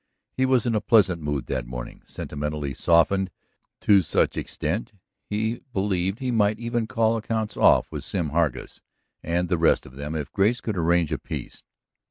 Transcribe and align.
He 0.35 0.47
was 0.47 0.65
in 0.65 0.73
a 0.73 0.81
pleasant 0.81 1.21
mood 1.21 1.45
that 1.45 1.67
morning, 1.67 2.01
sentimentally 2.07 2.73
softened 2.73 3.29
to 3.81 4.01
such 4.01 4.35
extent 4.35 4.87
that 4.89 4.99
he 5.29 5.61
believed 5.73 6.17
he 6.17 6.31
might 6.31 6.57
even 6.57 6.87
call 6.87 7.17
accounts 7.17 7.55
off 7.55 7.91
with 7.91 8.03
Sim 8.03 8.29
Hargus 8.29 8.81
and 9.21 9.47
the 9.47 9.59
rest 9.59 9.85
of 9.85 9.97
them 9.97 10.15
if 10.15 10.31
Grace 10.33 10.59
could 10.59 10.75
arrange 10.75 11.11
a 11.11 11.19
peace. 11.19 11.63